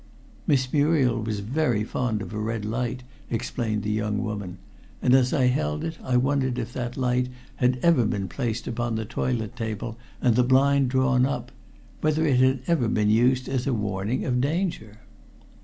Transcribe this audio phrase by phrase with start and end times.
[0.47, 4.57] "Miss Muriel was very fond of a red light," explained the young woman;
[4.99, 8.95] and as I held it I wondered if that light had ever been placed upon
[8.95, 11.51] the toilet table and the blind drawn up
[12.01, 15.01] whether it had ever been used as a warning of danger?